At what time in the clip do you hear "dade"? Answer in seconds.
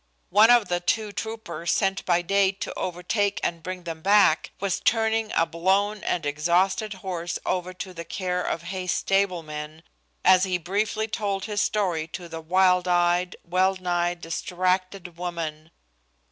2.23-2.59